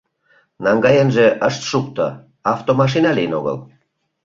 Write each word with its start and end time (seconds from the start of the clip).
Наҥгаенже 0.63 1.25
ышт 1.47 1.61
шукто, 1.69 2.05
автомашина 2.53 3.11
лийын 3.17 3.33
огыл. 3.39 3.57